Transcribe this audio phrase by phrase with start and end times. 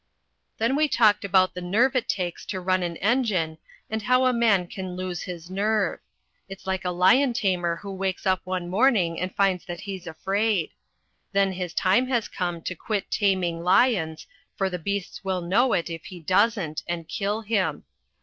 [0.57, 4.33] Then we talked about the nerve it takes to run an engine, and how a
[4.33, 5.99] man can lose his nerve.
[6.49, 10.71] It's like a lion tamer who wakes up some morning and finds that he's afraid.
[11.33, 14.25] Then his time has come to quit taming lions,
[14.55, 17.83] for the beasts will know it if he doesn't, and kill him.